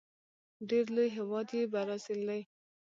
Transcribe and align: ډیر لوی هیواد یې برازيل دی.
ډیر 0.69 0.85
لوی 0.95 1.09
هیواد 1.17 1.47
یې 1.57 1.61
برازيل 1.73 2.21
دی. 2.29 2.41